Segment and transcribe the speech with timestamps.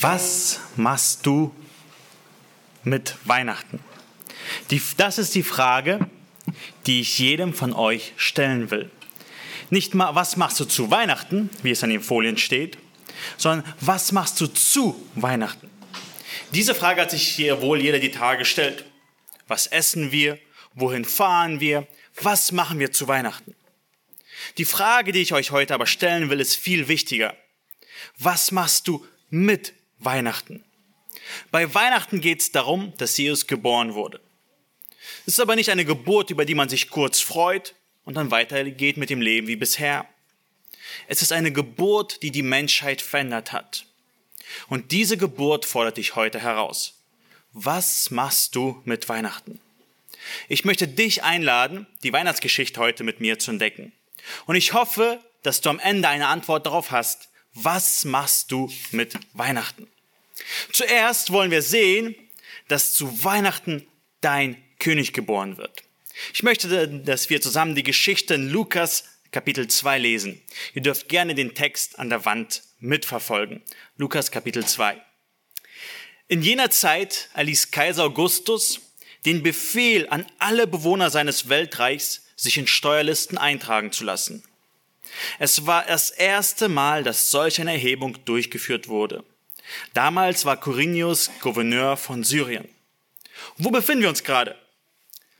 [0.00, 1.54] Was machst du
[2.84, 3.80] mit Weihnachten?
[4.70, 6.10] Die, das ist die Frage,
[6.84, 8.90] die ich jedem von euch stellen will.
[9.70, 12.76] Nicht mal, was machst du zu Weihnachten, wie es an den Folien steht,
[13.38, 15.70] sondern was machst du zu Weihnachten?
[16.52, 18.84] Diese Frage hat sich hier wohl jeder die Tage gestellt.
[19.48, 20.38] Was essen wir?
[20.74, 21.86] Wohin fahren wir?
[22.20, 23.54] Was machen wir zu Weihnachten?
[24.58, 27.34] Die Frage, die ich euch heute aber stellen will, ist viel wichtiger.
[28.18, 30.64] Was machst du mit Weihnachten?
[31.50, 34.20] Bei Weihnachten geht es darum, dass Jesus geboren wurde.
[35.26, 38.96] Es ist aber nicht eine Geburt, über die man sich kurz freut und dann weitergeht
[38.96, 40.06] mit dem Leben wie bisher.
[41.08, 43.86] Es ist eine Geburt, die die Menschheit verändert hat.
[44.68, 46.94] Und diese Geburt fordert dich heute heraus.
[47.52, 49.60] Was machst du mit Weihnachten?
[50.48, 53.92] Ich möchte dich einladen, die Weihnachtsgeschichte heute mit mir zu entdecken.
[54.46, 59.18] Und ich hoffe, dass du am Ende eine Antwort darauf hast, was machst du mit
[59.32, 59.88] Weihnachten?
[60.72, 62.14] Zuerst wollen wir sehen,
[62.68, 63.86] dass zu Weihnachten
[64.20, 65.82] dein König geboren wird.
[66.32, 70.42] Ich möchte, dass wir zusammen die Geschichte in Lukas Kapitel 2 lesen.
[70.74, 73.62] Ihr dürft gerne den Text an der Wand mitverfolgen.
[73.96, 75.00] Lukas Kapitel 2.
[76.28, 78.80] In jener Zeit erließ Kaiser Augustus
[79.24, 84.42] den Befehl an alle Bewohner seines Weltreichs, sich in Steuerlisten eintragen zu lassen.
[85.38, 89.24] Es war das erste Mal, dass solch eine Erhebung durchgeführt wurde.
[89.94, 92.68] Damals war Quirinius Gouverneur von Syrien.
[93.56, 94.56] Wo befinden wir uns gerade?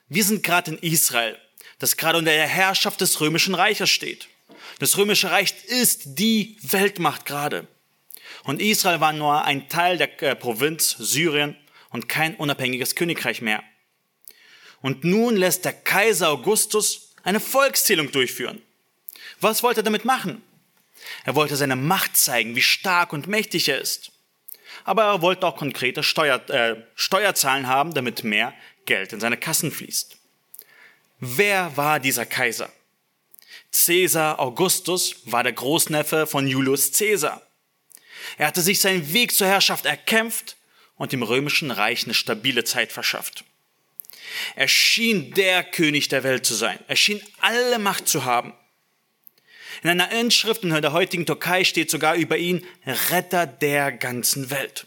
[0.08, 1.38] Wir sind gerade in Israel,
[1.78, 4.28] das gerade unter der Herrschaft des römischen Reiches steht.
[4.78, 7.66] Das römische Reich ist die Weltmacht gerade.
[8.44, 11.56] Und Israel war nur ein Teil der äh, Provinz Syrien
[11.90, 13.62] und kein unabhängiges Königreich mehr.
[14.82, 18.62] Und nun lässt der Kaiser Augustus eine Volkszählung durchführen.
[19.40, 20.42] Was wollte er damit machen?
[21.24, 24.12] Er wollte seine Macht zeigen, wie stark und mächtig er ist.
[24.84, 29.70] Aber er wollte auch konkrete Steuer, äh, Steuerzahlen haben, damit mehr Geld in seine Kassen
[29.70, 30.16] fließt.
[31.18, 32.70] Wer war dieser Kaiser?
[33.72, 37.42] Caesar Augustus war der Großneffe von Julius Caesar.
[38.38, 40.56] Er hatte sich seinen Weg zur Herrschaft erkämpft
[40.96, 43.44] und dem römischen Reich eine stabile Zeit verschafft.
[44.54, 46.78] Er schien der König der Welt zu sein.
[46.88, 48.52] Er schien alle Macht zu haben.
[49.82, 54.86] In einer Inschrift in der heutigen Türkei steht sogar über ihn Retter der ganzen Welt.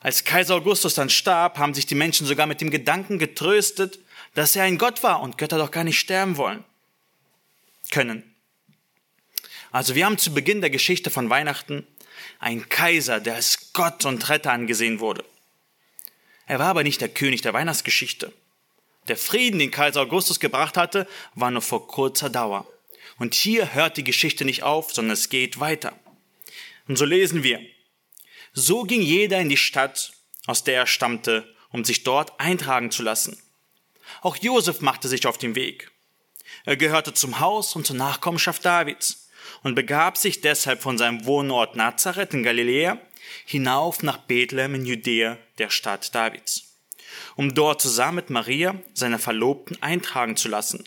[0.00, 3.98] Als Kaiser Augustus dann starb, haben sich die Menschen sogar mit dem Gedanken getröstet,
[4.34, 6.64] dass er ein Gott war und Götter doch gar nicht sterben wollen
[7.90, 8.22] können.
[9.70, 11.86] Also wir haben zu Beginn der Geschichte von Weihnachten
[12.38, 15.24] einen Kaiser, der als Gott und Retter angesehen wurde.
[16.46, 18.32] Er war aber nicht der König der Weihnachtsgeschichte.
[19.08, 22.66] Der Frieden, den Kaiser Augustus gebracht hatte, war nur vor kurzer Dauer.
[23.18, 25.98] Und hier hört die Geschichte nicht auf, sondern es geht weiter.
[26.88, 27.60] Und so lesen wir.
[28.52, 30.12] So ging jeder in die Stadt,
[30.46, 33.40] aus der er stammte, um sich dort eintragen zu lassen.
[34.22, 35.90] Auch Josef machte sich auf den Weg.
[36.64, 39.28] Er gehörte zum Haus und zur Nachkommenschaft Davids
[39.62, 42.98] und begab sich deshalb von seinem Wohnort Nazareth in Galiläa
[43.44, 46.76] hinauf nach Bethlehem in Judäa, der Stadt Davids,
[47.36, 50.84] um dort zusammen mit Maria, seiner Verlobten, eintragen zu lassen.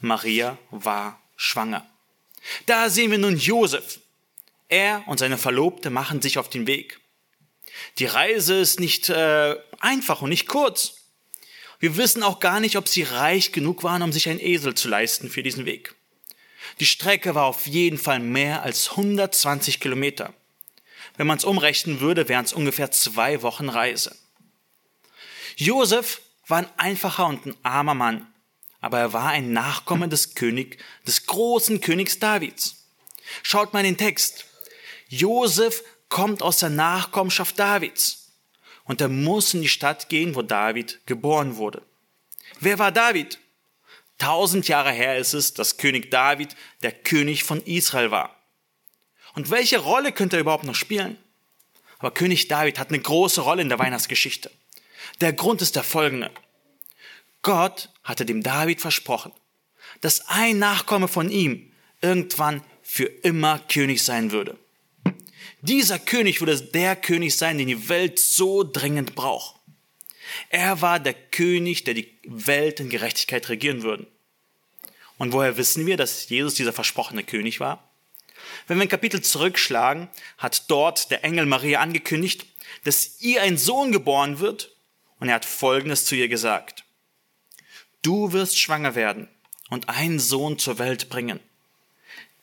[0.00, 1.86] Maria war schwanger.
[2.66, 4.00] Da sehen wir nun Josef.
[4.68, 7.00] Er und seine Verlobte machen sich auf den Weg.
[7.98, 10.96] Die Reise ist nicht äh, einfach und nicht kurz.
[11.78, 14.88] Wir wissen auch gar nicht, ob sie reich genug waren, um sich einen Esel zu
[14.88, 15.94] leisten für diesen Weg.
[16.78, 20.34] Die Strecke war auf jeden Fall mehr als 120 Kilometer.
[21.16, 24.14] Wenn man es umrechnen würde, wären es ungefähr zwei Wochen Reise.
[25.56, 28.29] Josef war ein einfacher und ein armer Mann,
[28.80, 32.86] aber er war ein Nachkomme des König, des großen Königs Davids.
[33.42, 34.46] Schaut mal in den Text.
[35.08, 38.32] Josef kommt aus der Nachkommenschaft Davids
[38.84, 41.82] und er muss in die Stadt gehen, wo David geboren wurde.
[42.58, 43.38] Wer war David?
[44.18, 48.36] Tausend Jahre her ist es, dass König David der König von Israel war.
[49.34, 51.16] Und welche Rolle könnte er überhaupt noch spielen?
[51.98, 54.50] Aber König David hat eine große Rolle in der Weihnachtsgeschichte.
[55.20, 56.30] Der Grund ist der folgende.
[57.42, 59.32] Gott hatte dem David versprochen,
[60.00, 64.58] dass ein Nachkomme von ihm irgendwann für immer König sein würde.
[65.62, 69.56] Dieser König würde der König sein, den die Welt so dringend braucht.
[70.48, 74.06] Er war der König, der die Welt in Gerechtigkeit regieren würde.
[75.18, 77.90] Und woher wissen wir, dass Jesus dieser versprochene König war?
[78.66, 80.08] Wenn wir ein Kapitel zurückschlagen,
[80.38, 82.46] hat dort der Engel Maria angekündigt,
[82.84, 84.74] dass ihr ein Sohn geboren wird
[85.18, 86.84] und er hat Folgendes zu ihr gesagt.
[88.02, 89.28] Du wirst schwanger werden
[89.68, 91.40] und einen Sohn zur Welt bringen.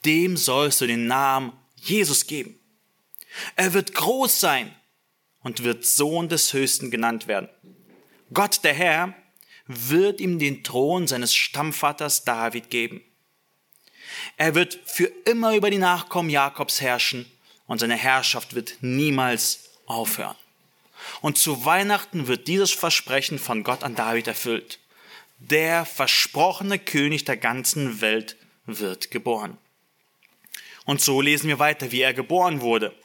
[0.05, 2.59] Dem sollst du den Namen Jesus geben.
[3.55, 4.73] Er wird groß sein
[5.41, 7.49] und wird Sohn des Höchsten genannt werden.
[8.33, 9.13] Gott der Herr
[9.65, 13.01] wird ihm den Thron seines Stammvaters David geben.
[14.37, 17.29] Er wird für immer über die Nachkommen Jakobs herrschen
[17.65, 20.35] und seine Herrschaft wird niemals aufhören.
[21.21, 24.79] Und zu Weihnachten wird dieses Versprechen von Gott an David erfüllt.
[25.39, 29.57] Der versprochene König der ganzen Welt wird geboren.
[30.85, 32.95] Und so lesen wir weiter, wie er geboren wurde.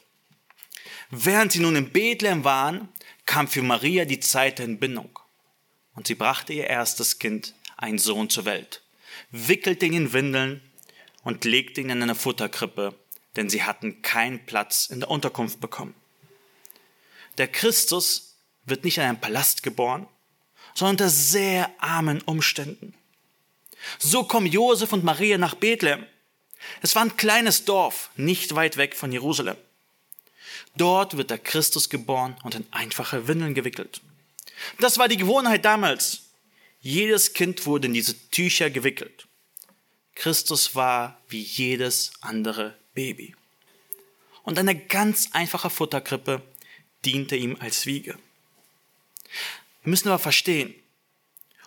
[1.11, 2.89] Während sie nun in Bethlehem waren,
[3.25, 5.19] kam für Maria die Zeit der Entbindung.
[5.95, 8.81] Und sie brachte ihr erstes Kind, einen Sohn, zur Welt,
[9.31, 10.61] wickelte ihn in Windeln
[11.23, 12.95] und legte ihn in eine Futterkrippe,
[13.35, 15.93] denn sie hatten keinen Platz in der Unterkunft bekommen.
[17.37, 20.07] Der Christus wird nicht in einem Palast geboren,
[20.73, 22.93] sondern unter sehr armen Umständen.
[23.99, 26.05] So kommen Josef und Maria nach Bethlehem.
[26.81, 29.57] Es war ein kleines Dorf, nicht weit weg von Jerusalem.
[30.75, 34.01] Dort wird der Christus geboren und in einfache Windeln gewickelt.
[34.79, 36.23] Das war die Gewohnheit damals.
[36.81, 39.27] Jedes Kind wurde in diese Tücher gewickelt.
[40.15, 43.35] Christus war wie jedes andere Baby.
[44.43, 46.41] Und eine ganz einfache Futterkrippe
[47.05, 48.17] diente ihm als Wiege.
[49.83, 50.73] Wir müssen aber verstehen,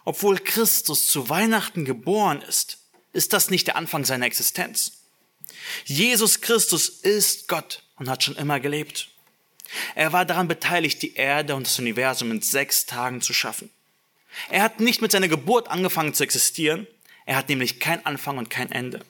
[0.05, 2.79] obwohl Christus zu Weihnachten geboren ist,
[3.13, 5.03] ist das nicht der Anfang seiner Existenz.
[5.85, 9.09] Jesus Christus ist Gott und hat schon immer gelebt.
[9.95, 13.71] Er war daran beteiligt, die Erde und das Universum in sechs Tagen zu schaffen.
[14.51, 16.87] Er hat nicht mit seiner Geburt angefangen zu existieren,
[17.25, 19.05] er hat nämlich kein Anfang und kein Ende.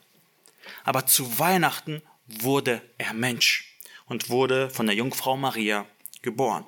[0.84, 3.76] Aber zu Weihnachten wurde er Mensch
[4.06, 5.86] und wurde von der Jungfrau Maria
[6.22, 6.64] geboren.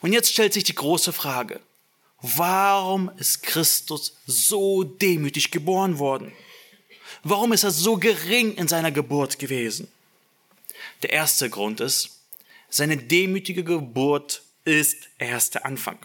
[0.00, 1.60] Und jetzt stellt sich die große Frage,
[2.20, 6.32] warum ist Christus so demütig geboren worden?
[7.22, 9.88] Warum ist er so gering in seiner Geburt gewesen?
[11.02, 12.20] Der erste Grund ist,
[12.68, 15.98] seine demütige Geburt ist erst der Anfang.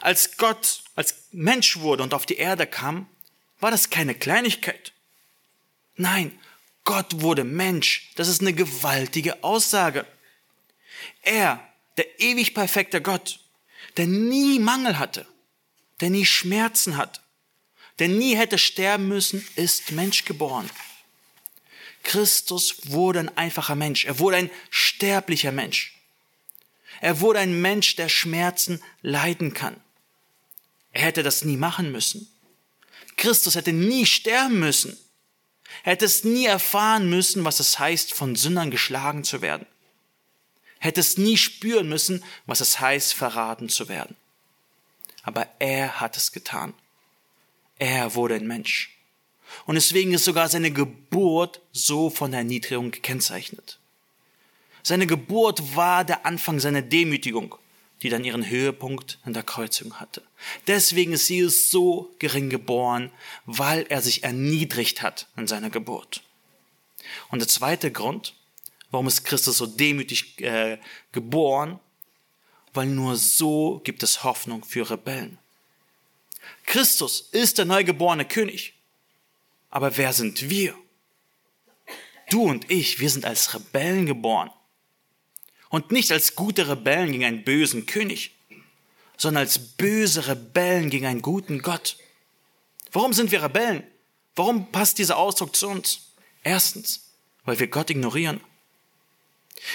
[0.00, 3.08] Als Gott als Mensch wurde und auf die Erde kam,
[3.60, 4.92] war das keine Kleinigkeit.
[5.96, 6.38] Nein,
[6.84, 8.10] Gott wurde Mensch.
[8.16, 10.04] Das ist eine gewaltige Aussage.
[11.22, 11.66] Er,
[11.96, 13.40] der ewig perfekte Gott,
[13.96, 15.26] der nie Mangel hatte,
[16.00, 17.20] der nie Schmerzen hat,
[17.98, 20.68] der nie hätte sterben müssen, ist Mensch geboren.
[22.02, 24.04] Christus wurde ein einfacher Mensch.
[24.04, 25.96] Er wurde ein sterblicher Mensch.
[27.00, 29.76] Er wurde ein Mensch, der Schmerzen leiden kann.
[30.92, 32.28] Er hätte das nie machen müssen.
[33.16, 34.96] Christus hätte nie sterben müssen.
[35.84, 39.66] Er hätte es nie erfahren müssen, was es heißt, von Sündern geschlagen zu werden.
[40.82, 44.16] Hätte es nie spüren müssen, was es heißt, verraten zu werden.
[45.22, 46.74] Aber er hat es getan.
[47.78, 48.96] Er wurde ein Mensch.
[49.66, 53.78] Und deswegen ist sogar seine Geburt so von der Erniedrigung gekennzeichnet.
[54.82, 57.56] Seine Geburt war der Anfang seiner Demütigung
[58.02, 60.22] die dann ihren Höhepunkt in der Kreuzung hatte.
[60.66, 63.12] Deswegen ist Jesus so gering geboren,
[63.46, 66.22] weil er sich erniedrigt hat in seiner Geburt.
[67.30, 68.34] Und der zweite Grund,
[68.92, 70.78] warum ist Christus so demütig äh,
[71.10, 71.80] geboren,
[72.72, 75.38] weil nur so gibt es Hoffnung für Rebellen.
[76.64, 78.74] Christus ist der neugeborene König.
[79.70, 80.74] Aber wer sind wir?
[82.30, 84.50] Du und ich, wir sind als Rebellen geboren
[85.70, 88.32] und nicht als gute Rebellen gegen einen bösen König,
[89.16, 91.96] sondern als böse Rebellen gegen einen guten Gott.
[92.90, 93.82] Warum sind wir Rebellen?
[94.34, 96.12] Warum passt dieser Ausdruck zu uns?
[96.42, 97.10] Erstens,
[97.44, 98.40] weil wir Gott ignorieren.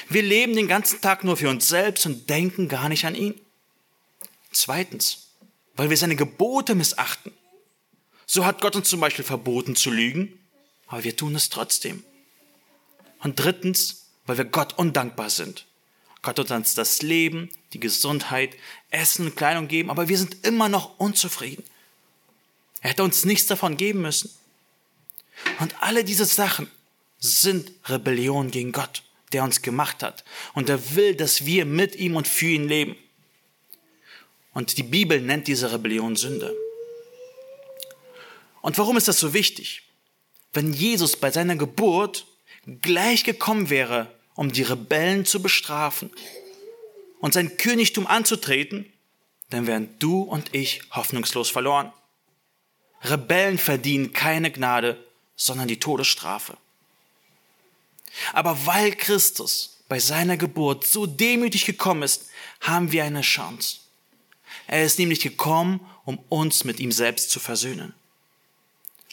[0.10, 3.40] Wir leben den ganzen Tag nur für uns selbst und denken gar nicht an ihn.
[4.52, 5.28] Zweitens,
[5.76, 7.32] weil wir seine Gebote missachten.
[8.26, 10.38] So hat Gott uns zum Beispiel verboten zu lügen,
[10.88, 12.04] aber wir tun es trotzdem.
[13.20, 15.66] Und drittens, weil wir Gott undankbar sind.
[16.22, 18.56] Gott hat uns das Leben, die Gesundheit,
[18.90, 21.64] Essen und Kleidung geben, aber wir sind immer noch unzufrieden.
[22.82, 24.30] Er hätte uns nichts davon geben müssen.
[25.60, 26.70] Und alle diese Sachen
[27.20, 29.04] sind Rebellion gegen Gott,
[29.34, 30.24] der uns gemacht hat.
[30.54, 32.96] Und er will, dass wir mit ihm und für ihn leben.
[34.54, 36.56] Und die Bibel nennt diese Rebellion Sünde.
[38.62, 39.84] Und warum ist das so wichtig?
[40.54, 42.26] Wenn Jesus bei seiner Geburt
[42.82, 46.12] gleich gekommen wäre um die Rebellen zu bestrafen
[47.20, 48.86] und sein Königtum anzutreten,
[49.50, 51.92] dann wären du und ich hoffnungslos verloren.
[53.02, 55.04] Rebellen verdienen keine Gnade,
[55.36, 56.56] sondern die Todesstrafe.
[58.34, 62.26] Aber weil Christus bei seiner Geburt so demütig gekommen ist,
[62.62, 63.78] haben wir eine Chance.
[64.68, 67.94] Er ist nämlich gekommen, um uns mit ihm selbst zu versöhnen.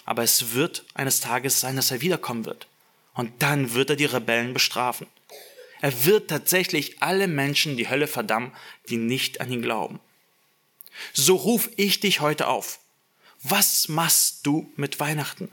[0.05, 2.67] Aber es wird eines Tages sein, dass er wiederkommen wird.
[3.15, 5.07] Und dann wird er die Rebellen bestrafen.
[5.81, 8.53] Er wird tatsächlich alle Menschen die Hölle verdammen,
[8.89, 10.01] die nicht an ihn glauben.
[11.13, 12.81] So ruf ich dich heute auf.
[13.43, 15.51] Was machst du mit Weihnachten?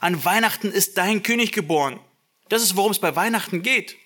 [0.00, 2.00] An Weihnachten ist dein König geboren.
[2.52, 3.96] Das ist, worum es bei Weihnachten geht.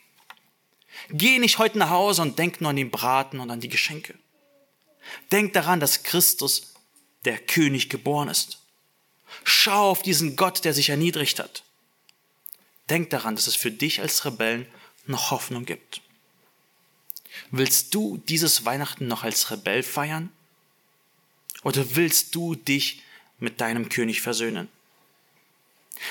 [1.10, 4.14] Geh nicht heute nach Hause und denk nur an den Braten und an die Geschenke.
[5.32, 6.74] Denk daran, dass Christus,
[7.24, 8.60] der König, geboren ist.
[9.42, 11.64] Schau auf diesen Gott, der sich erniedrigt hat.
[12.88, 14.68] Denk daran, dass es für dich als Rebellen
[15.06, 16.00] noch Hoffnung gibt.
[17.50, 20.30] Willst du dieses Weihnachten noch als Rebell feiern?
[21.64, 23.02] Oder willst du dich
[23.40, 24.68] mit deinem König versöhnen?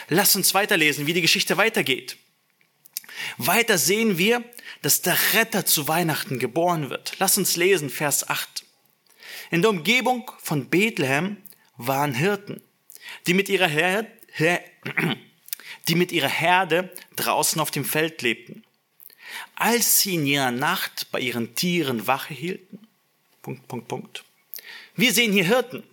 [0.10, 2.18] Lass uns weiterlesen, wie die Geschichte weitergeht.
[3.38, 4.43] Weiter sehen wir,
[4.81, 7.13] dass der Retter zu Weihnachten geboren wird.
[7.19, 8.65] Lass uns lesen, Vers 8.
[9.51, 11.38] In der Umgebung von Bethlehem
[11.77, 12.62] waren Hirten,
[13.27, 14.10] die mit ihrer Herde,
[15.88, 18.63] die mit ihrer Herde draußen auf dem Feld lebten.
[19.55, 22.88] Als sie in jener Nacht bei ihren Tieren Wache hielten.
[23.41, 24.24] Punkt, Punkt, Punkt.
[24.95, 25.84] Wir sehen hier Hirten.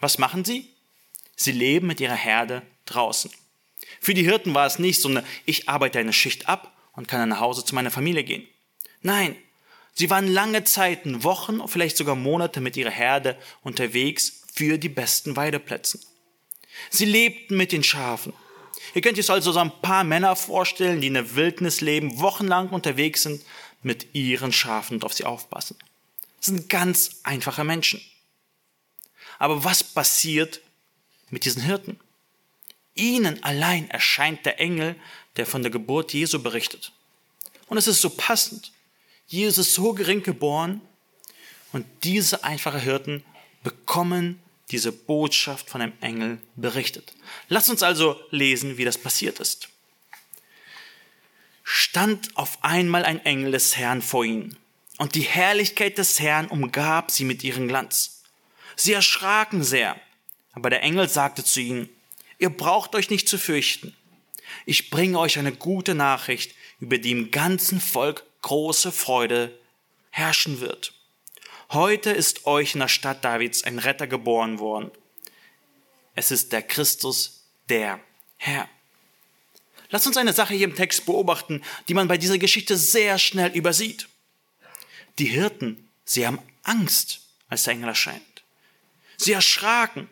[0.00, 0.68] Was machen sie?
[1.36, 3.30] Sie leben mit ihrer Herde draußen.
[4.00, 7.20] Für die Hirten war es nicht so eine, ich arbeite eine Schicht ab und kann
[7.20, 8.46] dann nach Hause zu meiner Familie gehen.
[9.02, 9.36] Nein,
[9.94, 15.36] sie waren lange Zeiten, Wochen, vielleicht sogar Monate mit ihrer Herde unterwegs für die besten
[15.36, 16.00] Weideplätze.
[16.90, 18.32] Sie lebten mit den Schafen.
[18.94, 22.70] Ihr könnt euch also so ein paar Männer vorstellen, die in der Wildnis leben, wochenlang
[22.70, 23.42] unterwegs sind
[23.82, 25.76] mit ihren Schafen und auf sie aufpassen.
[26.38, 28.00] Das sind ganz einfache Menschen.
[29.38, 30.60] Aber was passiert
[31.30, 31.98] mit diesen Hirten?
[32.98, 34.96] Ihnen allein erscheint der Engel,
[35.36, 36.92] der von der Geburt Jesu berichtet.
[37.66, 38.72] Und es ist so passend.
[39.26, 40.80] Jesus ist so gering geboren
[41.72, 43.24] und diese einfachen Hirten
[43.62, 44.40] bekommen
[44.70, 47.14] diese Botschaft von einem Engel berichtet.
[47.48, 49.68] Lass uns also lesen, wie das passiert ist.
[51.62, 54.56] Stand auf einmal ein Engel des Herrn vor ihnen,
[54.96, 58.22] und die Herrlichkeit des Herrn umgab sie mit ihrem Glanz.
[58.74, 60.00] Sie erschraken sehr,
[60.52, 61.88] aber der Engel sagte zu ihnen,
[62.38, 63.96] Ihr braucht euch nicht zu fürchten.
[64.64, 69.58] Ich bringe euch eine gute Nachricht, über die im ganzen Volk große Freude
[70.10, 70.92] herrschen wird.
[71.70, 74.90] Heute ist euch in der Stadt Davids ein Retter geboren worden.
[76.14, 78.00] Es ist der Christus, der
[78.36, 78.68] Herr.
[79.90, 83.50] Lass uns eine Sache hier im Text beobachten, die man bei dieser Geschichte sehr schnell
[83.52, 84.08] übersieht.
[85.18, 88.22] Die Hirten, sie haben Angst, als der Engel erscheint.
[89.16, 90.08] Sie erschraken.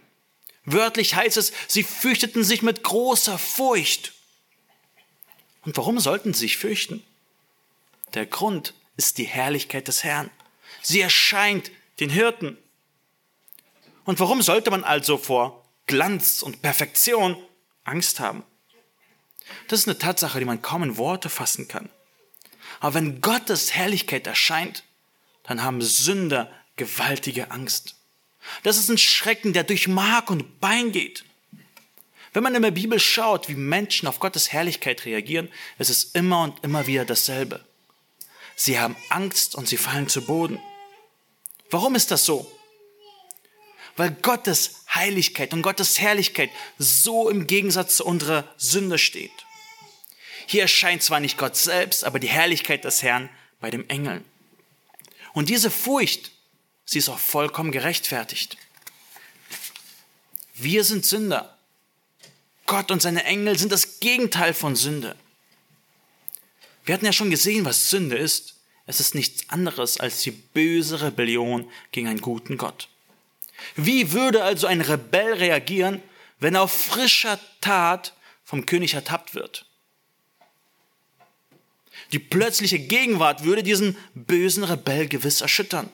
[0.66, 4.12] Wörtlich heißt es, sie fürchteten sich mit großer Furcht.
[5.62, 7.02] Und warum sollten sie sich fürchten?
[8.14, 10.30] Der Grund ist die Herrlichkeit des Herrn.
[10.82, 11.70] Sie erscheint
[12.00, 12.58] den Hirten.
[14.04, 17.36] Und warum sollte man also vor Glanz und Perfektion
[17.84, 18.44] Angst haben?
[19.68, 21.88] Das ist eine Tatsache, die man kaum in Worte fassen kann.
[22.80, 24.84] Aber wenn Gottes Herrlichkeit erscheint,
[25.44, 27.95] dann haben Sünder gewaltige Angst.
[28.62, 31.24] Das ist ein Schrecken, der durch Mark und Bein geht.
[32.32, 35.48] Wenn man in der Bibel schaut, wie Menschen auf Gottes Herrlichkeit reagieren,
[35.78, 37.64] ist es immer und immer wieder dasselbe.
[38.56, 40.60] Sie haben Angst und sie fallen zu Boden.
[41.70, 42.50] Warum ist das so?
[43.96, 49.32] Weil Gottes Heiligkeit und Gottes Herrlichkeit so im Gegensatz zu unserer Sünde steht.
[50.46, 54.24] Hier erscheint zwar nicht Gott selbst, aber die Herrlichkeit des Herrn bei dem Engeln.
[55.32, 56.30] Und diese Furcht,
[56.86, 58.56] Sie ist auch vollkommen gerechtfertigt.
[60.54, 61.58] Wir sind Sünder.
[62.64, 65.16] Gott und seine Engel sind das Gegenteil von Sünde.
[66.84, 68.54] Wir hatten ja schon gesehen, was Sünde ist.
[68.86, 72.88] Es ist nichts anderes als die böse Rebellion gegen einen guten Gott.
[73.74, 76.02] Wie würde also ein Rebell reagieren,
[76.38, 78.14] wenn er auf frischer Tat
[78.44, 79.66] vom König ertappt wird?
[82.12, 85.90] Die plötzliche Gegenwart würde diesen bösen Rebell gewiss erschüttern.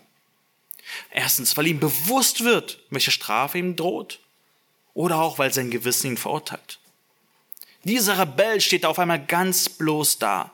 [1.10, 4.20] Erstens, weil ihm bewusst wird, welche Strafe ihm droht.
[4.94, 6.78] Oder auch, weil sein Gewissen ihn verurteilt.
[7.84, 10.52] Dieser Rebell steht auf einmal ganz bloß da.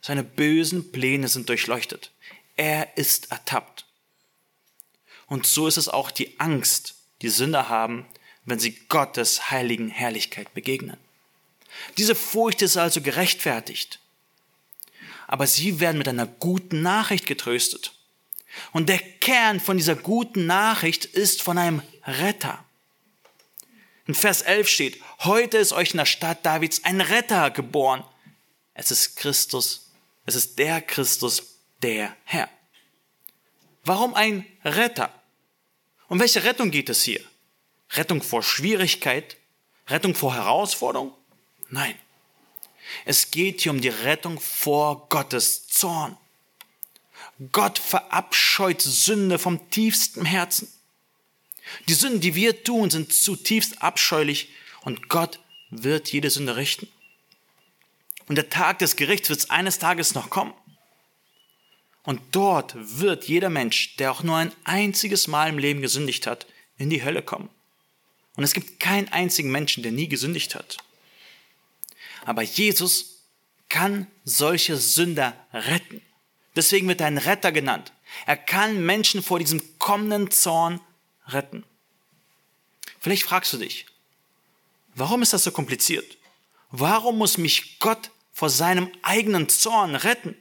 [0.00, 2.10] Seine bösen Pläne sind durchleuchtet.
[2.56, 3.86] Er ist ertappt.
[5.26, 8.06] Und so ist es auch die Angst, die Sünder haben,
[8.44, 10.96] wenn sie Gottes heiligen Herrlichkeit begegnen.
[11.98, 14.00] Diese Furcht ist also gerechtfertigt.
[15.26, 17.92] Aber sie werden mit einer guten Nachricht getröstet.
[18.72, 22.64] Und der Kern von dieser guten Nachricht ist von einem Retter.
[24.06, 28.04] In Vers 11 steht, heute ist euch in der Stadt Davids ein Retter geboren.
[28.74, 29.90] Es ist Christus,
[30.26, 31.42] es ist der Christus,
[31.82, 32.48] der Herr.
[33.84, 35.12] Warum ein Retter?
[36.08, 37.20] Um welche Rettung geht es hier?
[37.92, 39.36] Rettung vor Schwierigkeit?
[39.88, 41.12] Rettung vor Herausforderung?
[41.68, 41.94] Nein.
[43.04, 46.16] Es geht hier um die Rettung vor Gottes Zorn.
[47.52, 50.68] Gott verabscheut Sünde vom tiefsten Herzen.
[51.88, 54.50] Die Sünden, die wir tun, sind zutiefst abscheulich
[54.82, 56.88] und Gott wird jede Sünde richten.
[58.26, 60.54] Und der Tag des Gerichts wird eines Tages noch kommen.
[62.02, 66.46] Und dort wird jeder Mensch, der auch nur ein einziges Mal im Leben gesündigt hat,
[66.78, 67.50] in die Hölle kommen.
[68.36, 70.78] Und es gibt keinen einzigen Menschen, der nie gesündigt hat.
[72.24, 73.24] Aber Jesus
[73.68, 76.02] kann solche Sünder retten.
[76.56, 77.92] Deswegen wird er ein Retter genannt.
[78.26, 80.80] Er kann Menschen vor diesem kommenden Zorn
[81.26, 81.64] retten.
[83.00, 83.86] Vielleicht fragst du dich,
[84.94, 86.18] warum ist das so kompliziert?
[86.70, 90.36] Warum muss mich Gott vor seinem eigenen Zorn retten?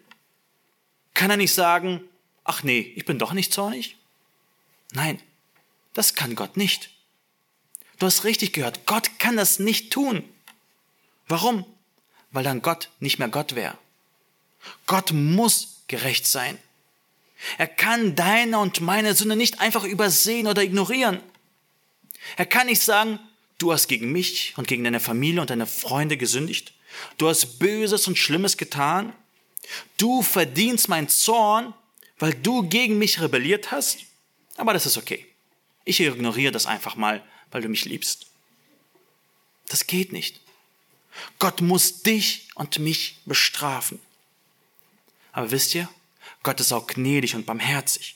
[1.13, 2.03] Kann er nicht sagen,
[2.43, 3.97] ach nee, ich bin doch nicht zornig?
[4.91, 5.21] Nein,
[5.93, 6.91] das kann Gott nicht.
[7.99, 10.23] Du hast richtig gehört, Gott kann das nicht tun.
[11.27, 11.65] Warum?
[12.31, 13.77] Weil dann Gott nicht mehr Gott wäre.
[14.85, 16.57] Gott muss gerecht sein.
[17.57, 21.21] Er kann deine und meine Sünde nicht einfach übersehen oder ignorieren.
[22.37, 23.19] Er kann nicht sagen,
[23.57, 26.73] du hast gegen mich und gegen deine Familie und deine Freunde gesündigt.
[27.17, 29.13] Du hast Böses und Schlimmes getan.
[29.97, 31.73] Du verdienst meinen Zorn,
[32.17, 33.99] weil du gegen mich rebelliert hast.
[34.57, 35.25] Aber das ist okay.
[35.85, 38.27] Ich ignoriere das einfach mal, weil du mich liebst.
[39.69, 40.39] Das geht nicht.
[41.37, 43.99] Gott muss dich und mich bestrafen.
[45.31, 45.89] Aber wisst ihr,
[46.43, 48.15] Gott ist auch gnädig und barmherzig.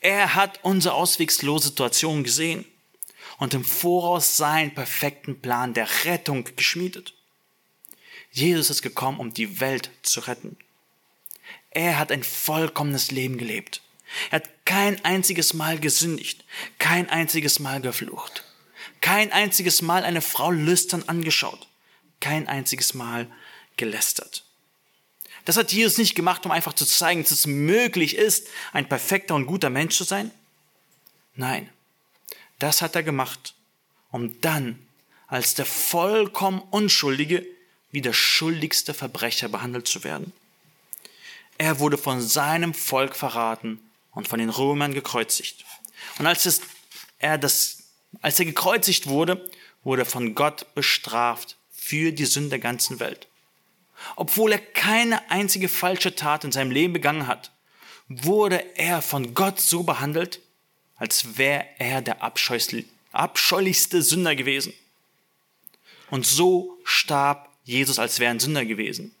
[0.00, 2.64] Er hat unsere auswegslose Situation gesehen
[3.38, 7.14] und im Voraus seinen perfekten Plan der Rettung geschmiedet.
[8.30, 10.56] Jesus ist gekommen, um die Welt zu retten.
[11.70, 13.82] Er hat ein vollkommenes Leben gelebt.
[14.30, 16.44] Er hat kein einziges Mal gesündigt,
[16.78, 18.44] kein einziges Mal geflucht,
[19.00, 21.68] kein einziges Mal eine Frau lüstern angeschaut,
[22.20, 23.30] kein einziges Mal
[23.76, 24.45] gelästert.
[25.46, 29.36] Das hat Jesus nicht gemacht, um einfach zu zeigen, dass es möglich ist, ein perfekter
[29.36, 30.32] und guter Mensch zu sein.
[31.36, 31.70] Nein,
[32.58, 33.54] das hat er gemacht,
[34.10, 34.78] um dann
[35.28, 37.46] als der vollkommen Unschuldige
[37.92, 40.32] wie der schuldigste Verbrecher behandelt zu werden.
[41.58, 43.80] Er wurde von seinem Volk verraten
[44.10, 45.64] und von den Römern gekreuzigt.
[46.18, 46.60] Und als, es,
[47.18, 47.84] er, das,
[48.20, 49.48] als er gekreuzigt wurde,
[49.84, 53.28] wurde er von Gott bestraft für die Sünde der ganzen Welt.
[54.14, 57.50] Obwohl er keine einzige falsche Tat in seinem Leben begangen hat,
[58.08, 60.40] wurde er von Gott so behandelt,
[60.96, 64.72] als wäre er der abscheulichste Sünder gewesen.
[66.10, 69.12] Und so starb Jesus, als wäre ein Sünder gewesen.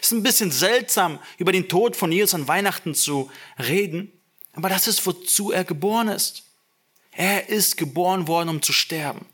[0.00, 4.12] Es ist ein bisschen seltsam, über den Tod von Jesus an Weihnachten zu reden,
[4.52, 6.44] aber das ist, wozu er geboren ist.
[7.12, 9.24] Er ist geboren worden, um zu sterben.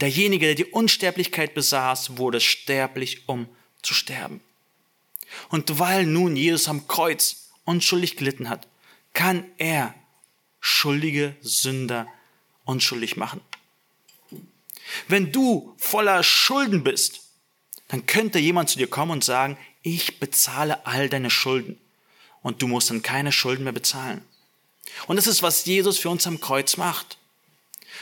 [0.00, 3.48] Derjenige, der die Unsterblichkeit besaß, wurde sterblich, um
[3.82, 4.40] zu sterben.
[5.50, 8.66] Und weil nun Jesus am Kreuz unschuldig gelitten hat,
[9.12, 9.94] kann er
[10.60, 12.06] schuldige Sünder
[12.64, 13.40] unschuldig machen.
[15.06, 17.20] Wenn du voller Schulden bist,
[17.88, 21.78] dann könnte jemand zu dir kommen und sagen, ich bezahle all deine Schulden.
[22.42, 24.22] Und du musst dann keine Schulden mehr bezahlen.
[25.06, 27.18] Und das ist, was Jesus für uns am Kreuz macht.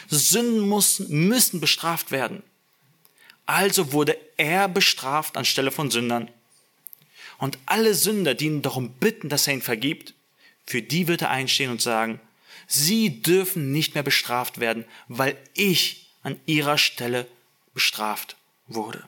[0.08, 2.42] Sünden müssen, müssen bestraft werden.
[3.46, 6.30] Also wurde er bestraft anstelle von Sündern.
[7.38, 10.14] Und alle Sünder, die ihn darum bitten, dass er ihn vergibt,
[10.66, 12.20] für die wird er einstehen und sagen,
[12.66, 17.28] sie dürfen nicht mehr bestraft werden, weil ich an ihrer Stelle
[17.72, 19.04] bestraft wurde.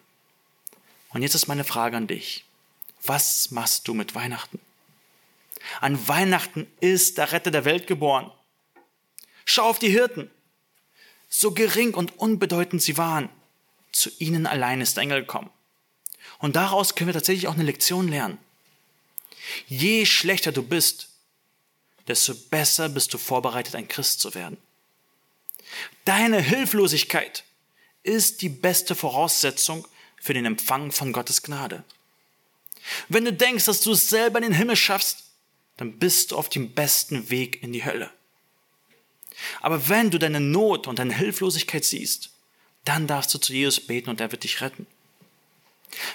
[1.10, 2.44] Und jetzt ist meine Frage an dich.
[3.02, 4.60] Was machst du mit Weihnachten?
[5.80, 8.30] An Weihnachten ist der Retter der Welt geboren.
[9.44, 10.30] Schau auf die Hirten.
[11.28, 13.28] So gering und unbedeutend sie waren,
[13.98, 15.50] zu ihnen allein ist der Engel gekommen.
[16.38, 18.38] Und daraus können wir tatsächlich auch eine Lektion lernen.
[19.66, 21.08] Je schlechter du bist,
[22.06, 24.56] desto besser bist du vorbereitet, ein Christ zu werden.
[26.04, 27.44] Deine Hilflosigkeit
[28.02, 29.86] ist die beste Voraussetzung
[30.20, 31.84] für den Empfang von Gottes Gnade.
[33.08, 35.24] Wenn du denkst, dass du es selber in den Himmel schaffst,
[35.76, 38.10] dann bist du auf dem besten Weg in die Hölle.
[39.60, 42.30] Aber wenn du deine Not und deine Hilflosigkeit siehst,
[42.84, 44.86] dann darfst du zu Jesus beten und er wird dich retten.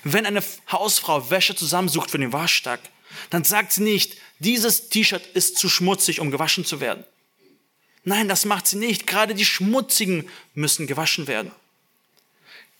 [0.04, 2.80] Wenn eine Hausfrau Wäsche zusammensucht für den Waschtag,
[3.30, 7.04] dann sagt sie nicht, dieses T-Shirt ist zu schmutzig, um gewaschen zu werden.
[8.04, 9.08] Nein, das macht sie nicht.
[9.08, 11.52] Gerade die Schmutzigen müssen gewaschen werden.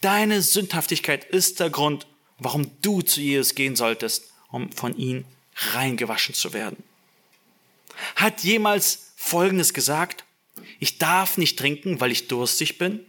[0.01, 5.23] Deine Sündhaftigkeit ist der Grund, warum du zu Jesus gehen solltest, um von ihm
[5.55, 6.83] reingewaschen zu werden.
[8.15, 10.25] Hat jemals Folgendes gesagt?
[10.79, 13.05] Ich darf nicht trinken, weil ich durstig bin?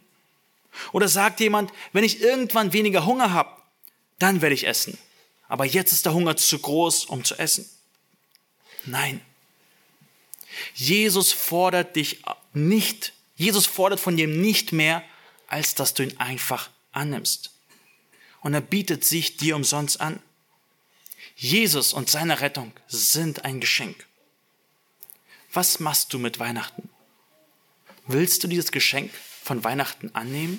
[0.92, 3.50] Oder sagt jemand, wenn ich irgendwann weniger Hunger habe,
[4.18, 4.98] dann werde ich essen.
[5.48, 7.68] Aber jetzt ist der Hunger zu groß, um zu essen.
[8.84, 9.20] Nein.
[10.74, 15.02] Jesus fordert dich nicht, Jesus fordert von dir nicht mehr,
[15.48, 17.50] als dass du ihn einfach annimmst.
[18.40, 20.20] Und er bietet sich dir umsonst an.
[21.36, 24.06] Jesus und seine Rettung sind ein Geschenk.
[25.52, 26.88] Was machst du mit Weihnachten?
[28.06, 29.10] Willst du dieses Geschenk
[29.44, 30.58] von Weihnachten annehmen?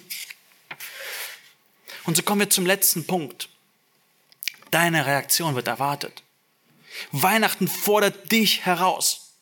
[2.06, 3.50] Und so kommen wir zum letzten Punkt.
[4.69, 6.21] Deine Reaktion wird erwartet.
[7.12, 9.34] Weihnachten fordert dich heraus.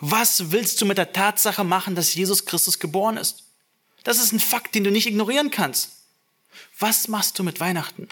[0.00, 3.44] Was willst du mit der Tatsache machen, dass Jesus Christus geboren ist?
[4.02, 5.92] Das ist ein Fakt, den du nicht ignorieren kannst.
[6.78, 8.08] Was machst du mit Weihnachten?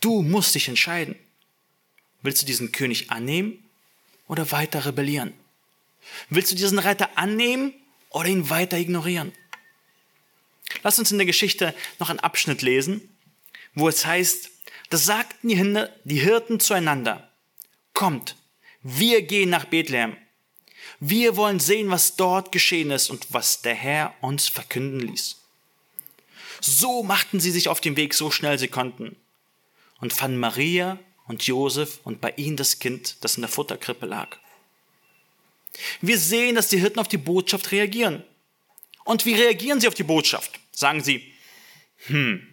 [0.00, 1.16] Du musst dich entscheiden.
[2.22, 3.64] Willst du diesen König annehmen
[4.28, 5.32] oder weiter rebellieren?
[6.30, 7.74] Willst du diesen Reiter annehmen
[8.10, 9.32] oder ihn weiter ignorieren?
[10.82, 13.16] Lass uns in der Geschichte noch einen Abschnitt lesen,
[13.74, 14.50] wo es heißt,
[14.90, 15.48] da sagten
[16.04, 17.30] die Hirten zueinander,
[17.92, 18.36] kommt,
[18.82, 20.16] wir gehen nach Bethlehem.
[21.00, 25.36] Wir wollen sehen, was dort geschehen ist und was der Herr uns verkünden ließ.
[26.60, 29.16] So machten sie sich auf den Weg, so schnell sie konnten,
[30.00, 34.36] und fanden Maria und Josef und bei ihnen das Kind, das in der Futterkrippe lag.
[36.00, 38.24] Wir sehen, dass die Hirten auf die Botschaft reagieren.
[39.06, 40.58] Und wie reagieren sie auf die Botschaft?
[40.72, 41.32] Sagen sie,
[42.08, 42.44] hm,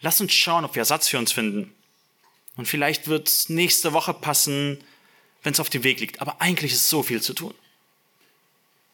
[0.00, 1.74] lass uns schauen, ob wir Ersatz für uns finden.
[2.56, 4.84] Und vielleicht wird es nächste Woche passen,
[5.42, 6.20] wenn es auf dem Weg liegt.
[6.20, 7.54] Aber eigentlich ist so viel zu tun.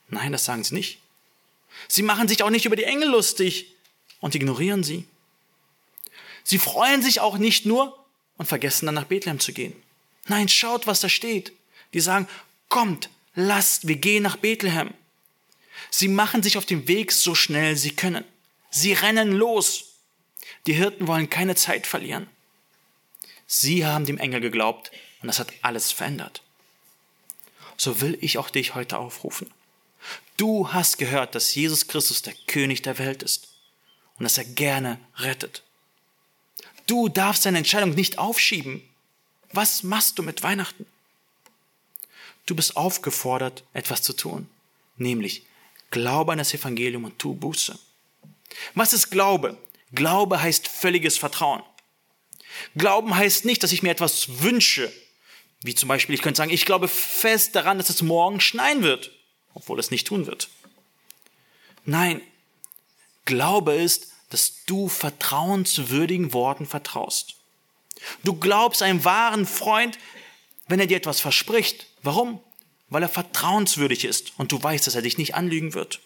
[0.09, 1.01] Nein, das sagen sie nicht.
[1.89, 3.67] Sie machen sich auch nicht über die Engel lustig
[4.21, 5.09] und ignorieren sie.
[6.45, 7.99] Sie freuen sich auch nicht nur
[8.37, 9.75] und vergessen dann nach Bethlehem zu gehen.
[10.29, 11.53] Nein, schaut, was da steht.
[11.95, 12.29] Die sagen,
[12.69, 14.95] kommt, lasst, wir gehen nach Bethlehem.
[15.91, 18.25] Sie machen sich auf den Weg so schnell sie können.
[18.71, 19.95] Sie rennen los.
[20.67, 22.29] Die Hirten wollen keine Zeit verlieren.
[23.47, 26.43] Sie haben dem Engel geglaubt und das hat alles verändert.
[27.77, 29.51] So will ich auch dich heute aufrufen.
[30.37, 33.49] Du hast gehört, dass Jesus Christus der König der Welt ist
[34.19, 35.63] und dass er gerne rettet.
[36.87, 38.83] Du darfst deine Entscheidung nicht aufschieben.
[39.53, 40.87] Was machst du mit Weihnachten?
[42.47, 44.49] Du bist aufgefordert, etwas zu tun,
[44.97, 45.47] nämlich
[45.91, 47.79] Glaube an das Evangelium und tu Buße.
[48.75, 49.57] Was ist Glaube?
[49.93, 51.63] Glaube heißt völliges Vertrauen.
[52.77, 54.93] Glauben heißt nicht, dass ich mir etwas wünsche,
[55.63, 59.13] wie zum Beispiel, ich könnte sagen, ich glaube fest daran, dass es morgen schneien wird,
[59.55, 60.49] obwohl es nicht tun wird.
[61.85, 62.21] Nein,
[63.25, 67.37] Glaube ist, dass du vertrauenswürdigen Worten vertraust.
[68.23, 69.99] Du glaubst einem wahren Freund,
[70.69, 71.87] wenn er dir etwas verspricht.
[72.03, 72.41] Warum?
[72.95, 75.99] Weil er vertrauenswürdig ist und du weißt, dass er dich nicht anlügen wird.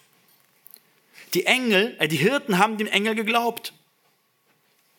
[1.35, 3.73] Die Engel, äh, die Hirten haben dem Engel geglaubt.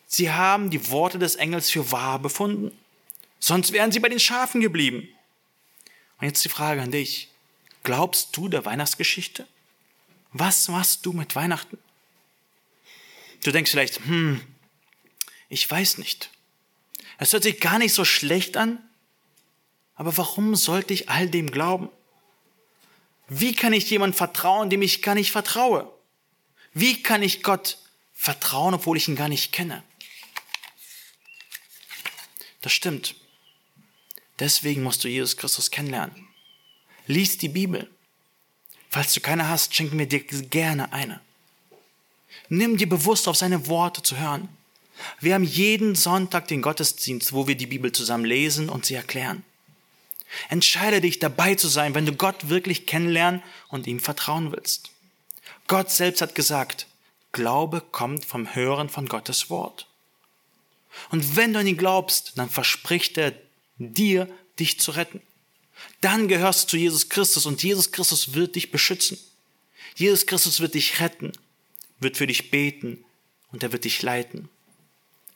[0.07, 2.71] Sie haben die Worte des Engels für wahr befunden.
[3.41, 5.09] Sonst wären sie bei den Schafen geblieben.
[6.21, 7.29] Und jetzt die Frage an dich.
[7.83, 9.49] Glaubst du der Weihnachtsgeschichte?
[10.33, 11.77] Was machst du mit Weihnachten?
[13.43, 14.41] Du denkst vielleicht, hm,
[15.49, 16.31] ich weiß nicht.
[17.19, 18.79] Es hört sich gar nicht so schlecht an,
[20.01, 21.91] aber warum sollte ich all dem glauben?
[23.29, 25.93] Wie kann ich jemand vertrauen, dem ich gar nicht vertraue?
[26.73, 27.77] Wie kann ich Gott
[28.15, 29.83] vertrauen, obwohl ich ihn gar nicht kenne?
[32.63, 33.15] Das stimmt.
[34.39, 36.29] Deswegen musst du Jesus Christus kennenlernen.
[37.07, 37.91] Lies die Bibel.
[38.89, 41.21] Falls du keine hast, schenken wir dir gerne eine.
[42.49, 44.49] Nimm dir bewusst auf seine Worte zu hören.
[45.21, 49.45] Wir haben jeden Sonntag den Gottesdienst, wo wir die Bibel zusammen lesen und sie erklären.
[50.49, 54.91] Entscheide dich dabei zu sein, wenn du Gott wirklich kennenlernen und ihm vertrauen willst.
[55.67, 56.87] Gott selbst hat gesagt,
[57.33, 59.87] Glaube kommt vom Hören von Gottes Wort.
[61.11, 63.33] Und wenn du an ihn glaubst, dann verspricht er
[63.79, 65.21] dir, dich zu retten.
[66.01, 69.19] Dann gehörst du zu Jesus Christus und Jesus Christus wird dich beschützen.
[69.95, 71.33] Jesus Christus wird dich retten,
[71.99, 73.05] wird für dich beten
[73.53, 74.49] und er wird dich leiten.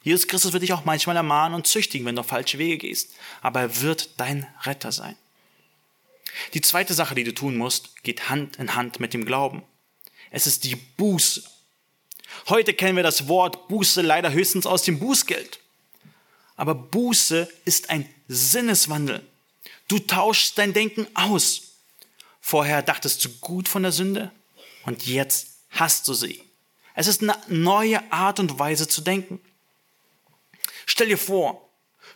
[0.05, 3.09] Jesus Christus wird dich auch manchmal ermahnen und züchtigen, wenn du auf falsche Wege gehst.
[3.41, 5.15] Aber er wird dein Retter sein.
[6.53, 9.63] Die zweite Sache, die du tun musst, geht Hand in Hand mit dem Glauben.
[10.29, 11.43] Es ist die Buße.
[12.49, 15.59] Heute kennen wir das Wort Buße leider höchstens aus dem Bußgeld.
[16.55, 19.25] Aber Buße ist ein Sinneswandel.
[19.87, 21.79] Du tauschst dein Denken aus.
[22.41, 24.31] Vorher dachtest du gut von der Sünde
[24.83, 26.43] und jetzt hast du sie.
[26.93, 29.39] Es ist eine neue Art und Weise zu denken.
[30.85, 31.69] Stell dir vor,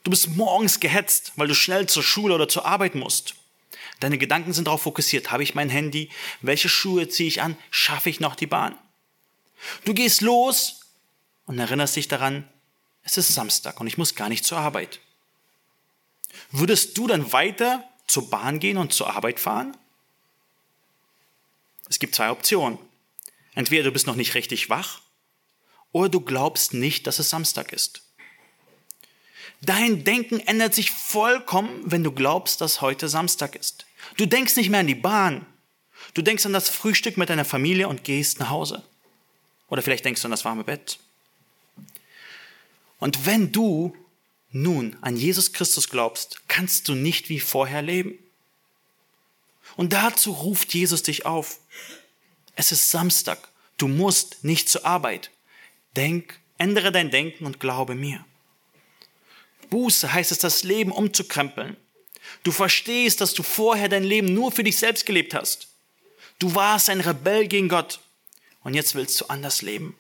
[0.03, 3.35] du bist morgens gehetzt, weil du schnell zur Schule oder zur Arbeit musst.
[3.99, 5.31] Deine Gedanken sind darauf fokussiert.
[5.31, 6.09] Habe ich mein Handy?
[6.41, 7.57] Welche Schuhe ziehe ich an?
[7.69, 8.77] Schaffe ich noch die Bahn?
[9.85, 10.81] Du gehst los
[11.45, 12.47] und erinnerst dich daran,
[13.03, 14.99] es ist Samstag und ich muss gar nicht zur Arbeit.
[16.51, 19.75] Würdest du dann weiter zur Bahn gehen und zur Arbeit fahren?
[21.89, 22.77] Es gibt zwei Optionen.
[23.55, 25.01] Entweder du bist noch nicht richtig wach
[25.91, 28.03] oder du glaubst nicht, dass es Samstag ist.
[29.61, 33.85] Dein Denken ändert sich vollkommen, wenn du glaubst, dass heute Samstag ist.
[34.17, 35.45] Du denkst nicht mehr an die Bahn.
[36.13, 38.83] Du denkst an das Frühstück mit deiner Familie und gehst nach Hause.
[39.67, 40.99] Oder vielleicht denkst du an das warme Bett.
[42.99, 43.95] Und wenn du
[44.51, 48.17] nun an Jesus Christus glaubst, kannst du nicht wie vorher leben.
[49.75, 51.59] Und dazu ruft Jesus dich auf.
[52.55, 53.49] Es ist Samstag.
[53.77, 55.31] Du musst nicht zur Arbeit.
[55.95, 58.25] Denk, ändere dein Denken und glaube mir.
[59.69, 61.77] Buße heißt es, das Leben umzukrempeln.
[62.43, 65.67] Du verstehst, dass du vorher dein Leben nur für dich selbst gelebt hast.
[66.37, 67.99] Du warst ein Rebell gegen Gott
[68.63, 69.95] und jetzt willst du anders leben.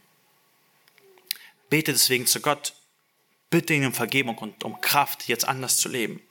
[1.69, 2.73] Bete deswegen zu Gott.
[3.49, 6.21] Bitte ihn um Vergebung und um Kraft, jetzt anders zu leben.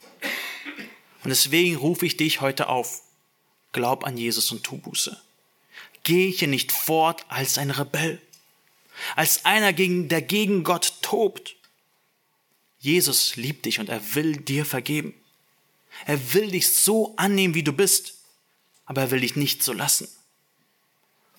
[1.24, 3.03] Und deswegen rufe ich dich heute auf.
[3.72, 5.20] Glaub an Jesus und tu Buße.
[6.05, 8.20] Geh hier nicht fort als ein Rebell,
[9.14, 11.57] als einer, der gegen Gott tobt.
[12.80, 15.14] Jesus liebt dich und er will dir vergeben.
[16.06, 18.14] Er will dich so annehmen, wie du bist,
[18.86, 20.08] aber er will dich nicht so lassen.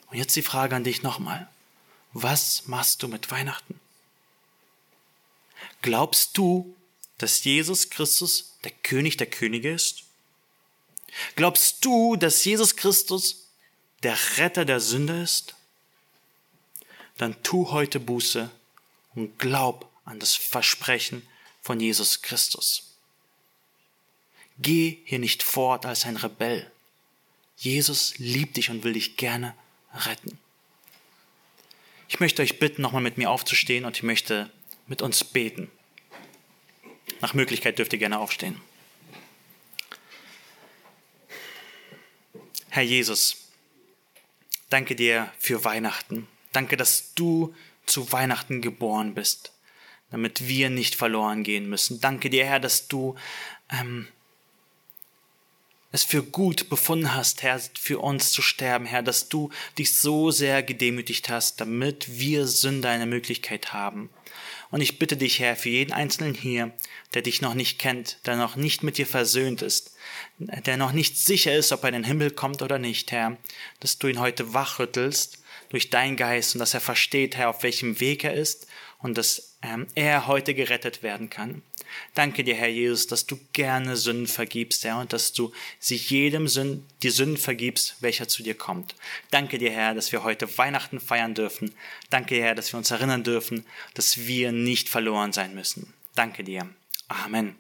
[0.08, 1.50] Und jetzt die Frage an dich nochmal.
[2.14, 3.80] Was machst du mit Weihnachten?
[5.82, 6.76] Glaubst du,
[7.18, 10.04] dass Jesus Christus der König der Könige ist?
[11.36, 13.48] Glaubst du, dass Jesus Christus
[14.04, 15.56] der Retter der Sünde ist?
[17.18, 18.50] Dann tu heute Buße
[19.16, 21.28] und glaub an das Versprechen
[21.62, 22.96] von Jesus Christus.
[24.58, 26.70] Geh hier nicht fort als ein Rebell.
[27.58, 29.56] Jesus liebt dich und will dich gerne
[29.94, 30.40] retten.
[32.08, 34.50] Ich möchte euch bitten, nochmal mit mir aufzustehen und ich möchte
[34.88, 35.70] mit uns beten.
[37.22, 38.60] Nach Möglichkeit dürft ihr gerne aufstehen.
[42.70, 43.38] Herr Jesus,
[44.70, 46.28] danke dir für Weihnachten.
[46.52, 49.52] Danke, dass du zu Weihnachten geboren bist,
[50.12, 52.02] damit wir nicht verloren gehen müssen.
[52.02, 53.16] Danke dir, Herr, dass du
[53.72, 54.08] ähm,
[55.92, 60.32] es für gut befunden hast, Herr, für uns zu sterben, Herr, dass du dich so
[60.32, 64.10] sehr gedemütigt hast, damit wir Sünder eine Möglichkeit haben.
[64.72, 66.72] Und ich bitte dich, Herr, für jeden Einzelnen hier,
[67.16, 69.96] der dich noch nicht kennt, der noch nicht mit dir versöhnt ist,
[70.38, 73.38] der noch nicht sicher ist, ob er in den Himmel kommt oder nicht, Herr,
[73.80, 78.00] dass du ihn heute wachrüttelst durch deinen Geist und dass er versteht, Herr, auf welchem
[78.00, 78.68] Weg er ist
[79.00, 81.62] und dass ähm, er heute gerettet werden kann.
[82.14, 86.48] Danke dir, Herr Jesus, dass du gerne Sünden vergibst, Herr, und dass du sich jedem
[86.48, 88.96] Sünd, die Sünden vergibst, welcher zu dir kommt.
[89.32, 91.74] Danke dir, Herr, dass wir heute Weihnachten feiern dürfen.
[92.10, 95.94] Danke dir, Herr, dass wir uns erinnern dürfen, dass wir nicht verloren sein müssen.
[96.16, 96.70] Danke dir.
[97.08, 97.56] Amen.